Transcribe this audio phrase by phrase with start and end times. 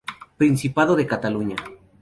[0.39, 1.57] Principado de Cataluña.